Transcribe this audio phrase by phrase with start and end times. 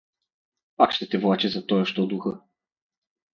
[0.77, 2.39] Пак ще те влачи за тоя, що духа.